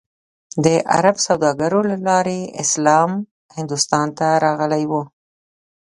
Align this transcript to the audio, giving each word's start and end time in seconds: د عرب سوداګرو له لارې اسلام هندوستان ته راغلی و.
د 0.65 0.67
عرب 0.97 1.15
سوداګرو 1.27 1.79
له 1.91 1.97
لارې 2.07 2.39
اسلام 2.63 3.11
هندوستان 3.57 4.07
ته 4.17 4.27
راغلی 4.45 4.83
و. 4.91 4.93